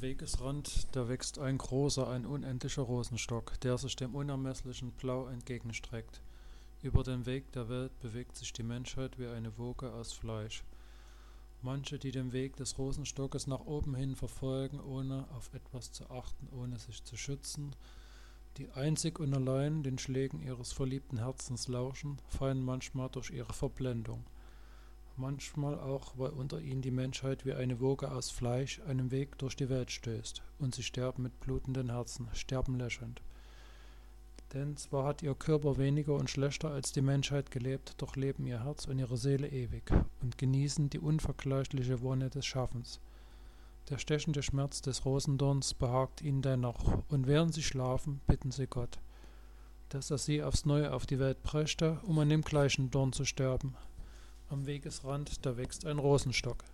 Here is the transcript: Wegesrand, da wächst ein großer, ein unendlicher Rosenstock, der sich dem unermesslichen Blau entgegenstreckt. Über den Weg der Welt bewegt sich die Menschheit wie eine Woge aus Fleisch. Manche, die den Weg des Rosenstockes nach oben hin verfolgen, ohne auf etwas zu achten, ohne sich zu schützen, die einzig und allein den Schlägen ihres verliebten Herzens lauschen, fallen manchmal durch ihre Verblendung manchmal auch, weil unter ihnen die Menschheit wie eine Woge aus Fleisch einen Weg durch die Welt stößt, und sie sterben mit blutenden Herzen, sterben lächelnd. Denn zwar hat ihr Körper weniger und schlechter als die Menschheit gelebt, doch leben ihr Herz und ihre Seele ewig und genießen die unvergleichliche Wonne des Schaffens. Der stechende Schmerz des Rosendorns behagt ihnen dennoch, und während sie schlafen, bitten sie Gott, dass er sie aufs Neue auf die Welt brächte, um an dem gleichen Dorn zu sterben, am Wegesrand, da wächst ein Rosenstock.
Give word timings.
Wegesrand, 0.00 0.88
da 0.92 1.08
wächst 1.08 1.38
ein 1.38 1.58
großer, 1.58 2.08
ein 2.08 2.26
unendlicher 2.26 2.82
Rosenstock, 2.82 3.58
der 3.60 3.78
sich 3.78 3.96
dem 3.96 4.14
unermesslichen 4.14 4.92
Blau 4.92 5.26
entgegenstreckt. 5.26 6.20
Über 6.82 7.02
den 7.02 7.26
Weg 7.26 7.50
der 7.52 7.68
Welt 7.68 7.98
bewegt 8.00 8.36
sich 8.36 8.52
die 8.52 8.62
Menschheit 8.62 9.18
wie 9.18 9.26
eine 9.26 9.56
Woge 9.58 9.92
aus 9.92 10.12
Fleisch. 10.12 10.64
Manche, 11.62 11.98
die 11.98 12.12
den 12.12 12.32
Weg 12.32 12.56
des 12.56 12.78
Rosenstockes 12.78 13.46
nach 13.46 13.66
oben 13.66 13.94
hin 13.94 14.14
verfolgen, 14.14 14.80
ohne 14.80 15.26
auf 15.36 15.52
etwas 15.54 15.92
zu 15.92 16.08
achten, 16.10 16.48
ohne 16.56 16.78
sich 16.78 17.02
zu 17.04 17.16
schützen, 17.16 17.74
die 18.56 18.70
einzig 18.70 19.18
und 19.18 19.34
allein 19.34 19.82
den 19.82 19.98
Schlägen 19.98 20.40
ihres 20.40 20.72
verliebten 20.72 21.18
Herzens 21.18 21.68
lauschen, 21.68 22.18
fallen 22.28 22.62
manchmal 22.62 23.08
durch 23.08 23.30
ihre 23.30 23.52
Verblendung 23.52 24.24
manchmal 25.18 25.78
auch, 25.78 26.12
weil 26.16 26.30
unter 26.30 26.60
ihnen 26.60 26.82
die 26.82 26.90
Menschheit 26.90 27.44
wie 27.44 27.52
eine 27.52 27.80
Woge 27.80 28.10
aus 28.10 28.30
Fleisch 28.30 28.80
einen 28.86 29.10
Weg 29.10 29.36
durch 29.38 29.56
die 29.56 29.68
Welt 29.68 29.90
stößt, 29.90 30.42
und 30.58 30.74
sie 30.74 30.82
sterben 30.82 31.24
mit 31.24 31.40
blutenden 31.40 31.90
Herzen, 31.90 32.28
sterben 32.32 32.78
lächelnd. 32.78 33.20
Denn 34.54 34.76
zwar 34.76 35.04
hat 35.04 35.22
ihr 35.22 35.34
Körper 35.34 35.76
weniger 35.76 36.14
und 36.14 36.30
schlechter 36.30 36.70
als 36.70 36.92
die 36.92 37.02
Menschheit 37.02 37.50
gelebt, 37.50 37.94
doch 37.98 38.16
leben 38.16 38.46
ihr 38.46 38.64
Herz 38.64 38.86
und 38.86 38.98
ihre 38.98 39.18
Seele 39.18 39.48
ewig 39.48 39.90
und 40.22 40.38
genießen 40.38 40.88
die 40.88 41.00
unvergleichliche 41.00 42.00
Wonne 42.00 42.30
des 42.30 42.46
Schaffens. 42.46 43.00
Der 43.90 43.98
stechende 43.98 44.42
Schmerz 44.42 44.80
des 44.80 45.04
Rosendorns 45.04 45.74
behagt 45.74 46.22
ihnen 46.22 46.42
dennoch, 46.42 47.02
und 47.08 47.26
während 47.26 47.52
sie 47.52 47.62
schlafen, 47.62 48.20
bitten 48.26 48.50
sie 48.50 48.66
Gott, 48.66 48.98
dass 49.90 50.10
er 50.10 50.18
sie 50.18 50.42
aufs 50.42 50.64
Neue 50.64 50.92
auf 50.92 51.06
die 51.06 51.18
Welt 51.18 51.42
brächte, 51.42 51.98
um 52.04 52.18
an 52.18 52.28
dem 52.28 52.42
gleichen 52.42 52.90
Dorn 52.90 53.12
zu 53.12 53.24
sterben, 53.24 53.74
am 54.48 54.66
Wegesrand, 54.66 55.44
da 55.44 55.56
wächst 55.56 55.86
ein 55.86 55.98
Rosenstock. 55.98 56.64